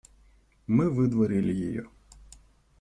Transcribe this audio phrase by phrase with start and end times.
[0.65, 1.87] Мы выдворили ее.